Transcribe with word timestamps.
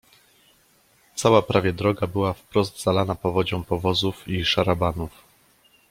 "Cała 1.15 1.41
prawie 1.41 1.73
droga 1.73 2.07
była 2.07 2.33
wprost 2.33 2.83
zalana 2.83 3.15
powodzią 3.15 3.63
powozów 3.63 4.27
i 4.27 4.45
szarabanów." 4.45 5.11